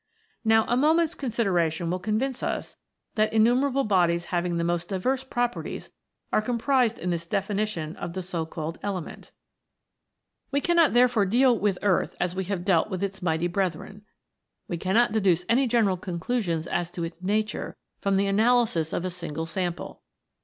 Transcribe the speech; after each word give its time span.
Now 0.43 0.65
a 0.67 0.75
moment's 0.75 1.13
consideration 1.13 1.91
will 1.91 1.99
convince 1.99 2.41
us 2.41 2.75
that 3.13 3.31
innumerable 3.31 3.83
bodies 3.83 4.25
having 4.33 4.57
the 4.57 4.63
most 4.63 4.89
diverse 4.89 5.23
properties 5.23 5.91
are 6.33 6.41
comprised 6.41 6.97
in 6.97 7.11
this 7.11 7.27
defi 7.27 7.53
nition 7.53 7.95
of 7.97 8.13
the 8.13 8.23
so 8.23 8.47
called 8.47 8.79
element. 8.81 9.29
46 9.29 9.29
THE 9.29 9.29
FOUR 9.29 10.17
ELEMENTS. 10.17 10.51
We 10.51 10.61
cannot 10.61 10.93
therefore 10.95 11.25
deal 11.27 11.59
with 11.59 11.77
Earth 11.83 12.15
as 12.19 12.33
we 12.35 12.45
have 12.45 12.65
dealt 12.65 12.89
with 12.89 13.03
its 13.03 13.21
mighty 13.21 13.45
brethren; 13.47 14.03
we 14.67 14.77
cannot 14.77 15.11
deduce 15.11 15.45
any 15.47 15.67
general 15.67 15.97
conclusions 15.97 16.65
as 16.65 16.89
to 16.93 17.03
its 17.03 17.21
nature 17.21 17.77
from 17.99 18.17
the 18.17 18.25
analysis 18.25 18.93
of 18.93 19.05
a 19.05 19.11
single 19.11 19.45
sample. 19.45 20.01